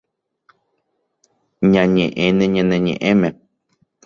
[1.71, 3.29] Ñañeʼẽne ñane ñeʼẽme.